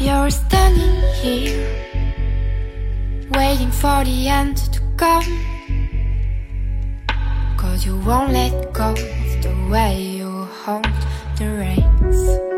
[0.00, 1.68] You're standing here,
[3.32, 5.28] waiting for the end to come.
[7.58, 10.86] Cause you won't let go of the way you hold
[11.36, 12.49] the reins.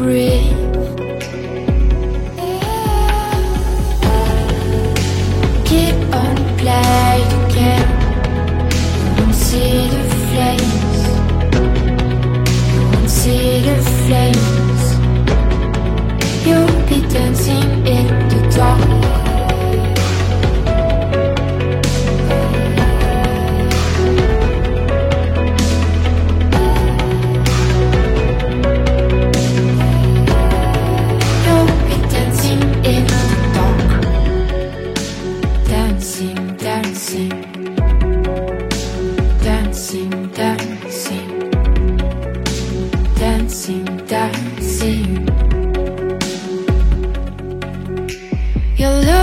[0.00, 0.69] To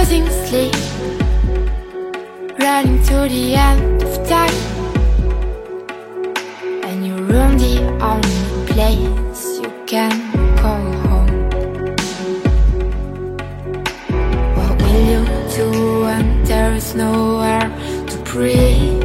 [0.09, 0.73] losing sleep,
[2.59, 4.59] running to the end of time,
[6.85, 10.15] and your room the only place you can
[10.59, 11.49] call home.
[14.55, 15.23] What will you
[15.57, 15.67] do
[16.03, 17.67] when there is nowhere
[18.07, 19.03] to breathe?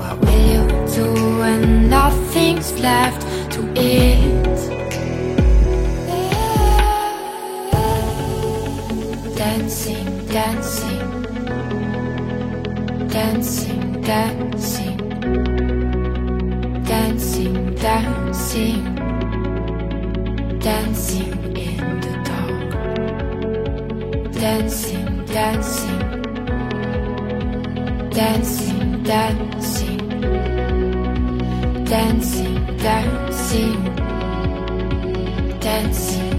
[0.00, 4.09] What will you do when nothing's left to eat?
[9.40, 11.08] Dancing, dancing,
[13.08, 14.98] dancing, dancing,
[16.84, 18.84] dancing, dancing,
[20.58, 22.70] dancing in the dark.
[24.34, 26.02] Dancing, dancing,
[28.10, 30.00] dancing, dancing,
[31.86, 33.80] dancing, dancing,
[35.60, 36.29] dancing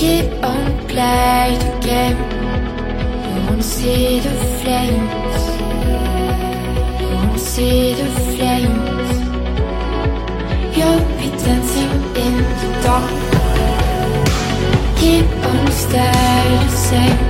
[0.00, 2.16] Keep on playing the game.
[3.34, 4.30] You won't see the
[4.60, 5.42] flames.
[7.00, 9.10] You won't see the flames.
[10.74, 11.92] You'll be dancing
[12.24, 13.10] in the dark.
[14.96, 17.29] Keep on staying the same.